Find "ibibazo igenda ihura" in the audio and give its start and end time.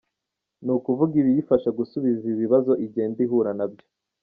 2.33-3.51